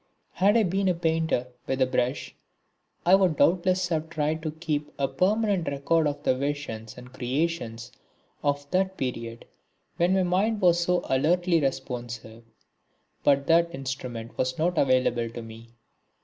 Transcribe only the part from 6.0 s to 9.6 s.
of the visions and creations of that period